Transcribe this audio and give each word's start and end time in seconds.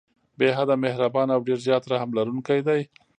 بې 0.37 0.49
حده 0.57 0.75
مهربان 0.85 1.27
او 1.35 1.39
ډير 1.47 1.59
زيات 1.65 1.83
رحم 1.91 2.09
لرونکی 2.17 2.59
دی 2.67 2.81